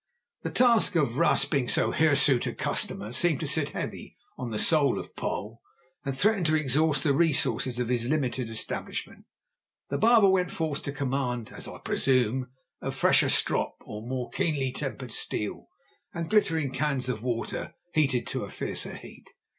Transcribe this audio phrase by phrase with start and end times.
[0.41, 4.97] The task of rasping so hirsute a customer seemed to sit heavy on the soul
[4.97, 5.61] of Poll,
[6.03, 9.25] and threatened to exhaust the resources of his limited establishment.
[9.89, 12.49] The barber went forth to command, as I presume,
[12.81, 15.67] a fresher strop, or more keenly tempered steel,
[16.15, 19.29] and glittering cans of water heated to a fiercer heat.